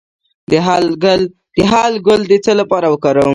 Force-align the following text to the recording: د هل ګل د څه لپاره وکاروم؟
د 0.51 1.67
هل 1.71 1.93
ګل 2.09 2.21
د 2.27 2.33
څه 2.45 2.51
لپاره 2.59 2.87
وکاروم؟ 2.89 3.29